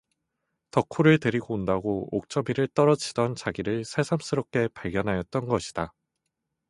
[0.71, 5.93] 덕호를 데리고 온다고 옥점이를 떨어치던 자기를 새삼스럽게 발견하였던 것이다.